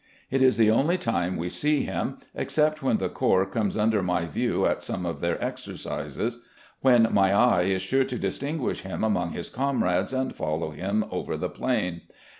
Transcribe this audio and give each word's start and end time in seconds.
It 0.31 0.41
is 0.41 0.57
the 0.57 0.71
only 0.71 0.97
time 0.97 1.37
we 1.37 1.47
see 1.47 1.83
him, 1.83 2.17
except 2.33 2.81
when 2.81 2.97
the 2.97 3.07
Corps 3.07 3.45
come 3.45 3.69
under 3.79 4.01
my 4.01 4.25
view 4.25 4.65
at 4.65 4.81
some 4.81 5.05
of 5.05 5.19
their 5.19 5.39
exercises, 5.45 6.39
when 6.81 7.09
my 7.13 7.31
eye 7.31 7.65
is 7.65 7.83
sure 7.83 8.05
to 8.05 8.17
distinguish 8.17 8.81
him 8.81 9.03
among 9.03 9.33
his 9.33 9.51
comrades 9.51 10.11
and 10.11 10.33
follow 10.33 10.71
him 10.71 11.05
over 11.11 11.37
the 11.37 11.49
plain. 11.49 12.01